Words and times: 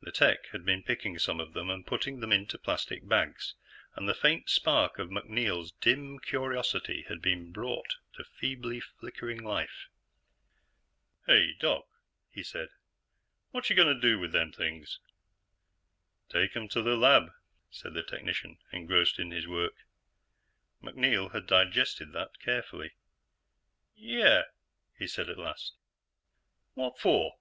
The 0.00 0.12
tech 0.12 0.46
had 0.52 0.64
been 0.64 0.82
picking 0.82 1.18
some 1.18 1.40
of 1.40 1.52
them 1.52 1.68
and 1.68 1.86
putting 1.86 2.20
them 2.20 2.32
into 2.32 2.56
plastic 2.56 3.06
bags, 3.06 3.52
and 3.94 4.08
the 4.08 4.14
faint 4.14 4.48
spark 4.48 4.98
of 4.98 5.10
MacNeil's 5.10 5.72
dim 5.72 6.20
curiosity 6.20 7.02
had 7.10 7.20
been 7.20 7.52
brought 7.52 7.96
to 8.14 8.24
feebly 8.24 8.80
flickering 8.80 9.44
life. 9.44 9.88
"Hey, 11.26 11.52
Doc," 11.52 11.84
he'd 12.30 12.44
said, 12.44 12.70
"whatcha 13.50 13.74
gonna 13.74 13.92
do 14.00 14.18
with 14.18 14.32
them 14.32 14.52
things?" 14.52 15.00
"Take 16.30 16.56
'em 16.56 16.68
to 16.68 16.80
the 16.80 16.96
lab," 16.96 17.30
said 17.68 17.92
the 17.92 18.02
technician, 18.02 18.56
engrossed 18.72 19.18
in 19.18 19.30
his 19.32 19.46
work. 19.46 19.74
MacNeil 20.82 21.32
had 21.32 21.46
digested 21.46 22.14
that 22.14 22.38
carefully. 22.40 22.92
"Yeah?" 23.94 24.44
he'd 24.98 25.08
said 25.08 25.28
at 25.28 25.36
last. 25.36 25.74
"What 26.72 26.98
for?" 26.98 27.36